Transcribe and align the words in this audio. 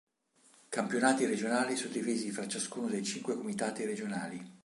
Campionati 0.69 1.27
regionali 1.27 1.75
suddivisi 1.75 2.31
fra 2.31 2.47
ciascuno 2.47 2.87
dei 2.87 3.03
cinque 3.03 3.35
Comitati 3.35 3.85
Regionali. 3.85 4.43